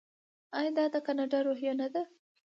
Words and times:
آیا 0.57 0.71
دا 0.77 0.85
د 0.93 0.95
کاناډا 1.05 1.39
روحیه 1.47 1.73
نه 1.81 1.87
ده؟ 1.93 2.03